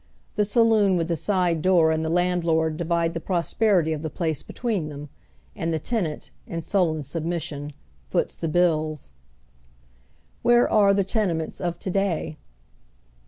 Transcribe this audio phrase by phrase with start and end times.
[0.35, 4.41] The saloon with the eide door and tlie landlord divide the prosperity of the place
[4.41, 5.09] be tween them,
[5.55, 7.73] and the tenant, in sullen submission,
[8.09, 9.11] foots the bills.
[10.41, 12.37] Where are the tenements of to day